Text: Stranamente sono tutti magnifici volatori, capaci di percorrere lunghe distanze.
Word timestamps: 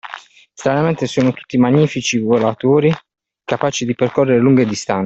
Stranamente 0.53 1.05
sono 1.05 1.31
tutti 1.31 1.59
magnifici 1.59 2.17
volatori, 2.17 2.91
capaci 3.43 3.85
di 3.85 3.93
percorrere 3.93 4.39
lunghe 4.39 4.65
distanze. 4.65 4.99